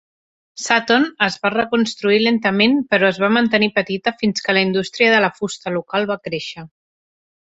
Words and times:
Sutton 0.67 1.03
es 1.25 1.35
va 1.43 1.51
reconstruir 1.55 2.21
lentament 2.23 2.73
però 2.95 3.11
es 3.15 3.19
va 3.25 3.29
mantenir 3.35 3.69
petita 3.77 4.15
fins 4.23 4.45
que 4.47 4.57
la 4.59 4.65
indústria 4.69 5.13
de 5.17 5.19
la 5.27 5.31
fusta 5.41 5.75
local 5.77 6.09
va 6.13 6.21
créixer. 6.29 6.65